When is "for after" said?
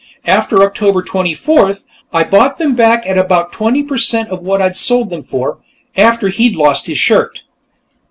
5.21-6.29